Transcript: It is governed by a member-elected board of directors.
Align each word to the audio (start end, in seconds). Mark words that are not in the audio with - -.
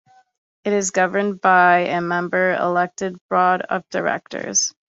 It 0.63 0.73
is 0.73 0.89
governed 0.89 1.41
by 1.41 1.81
a 1.89 2.01
member-elected 2.01 3.19
board 3.29 3.61
of 3.61 3.87
directors. 3.91 4.73